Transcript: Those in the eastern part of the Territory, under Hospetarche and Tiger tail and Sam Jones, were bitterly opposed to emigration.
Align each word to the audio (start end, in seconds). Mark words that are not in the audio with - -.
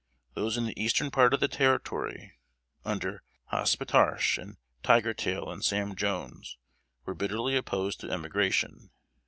Those 0.33 0.57
in 0.57 0.65
the 0.65 0.81
eastern 0.83 1.11
part 1.11 1.31
of 1.31 1.41
the 1.41 1.47
Territory, 1.47 2.33
under 2.83 3.21
Hospetarche 3.51 4.39
and 4.39 4.57
Tiger 4.81 5.13
tail 5.13 5.51
and 5.51 5.63
Sam 5.63 5.95
Jones, 5.95 6.57
were 7.05 7.13
bitterly 7.13 7.55
opposed 7.55 7.99
to 7.99 8.09
emigration. 8.09 8.89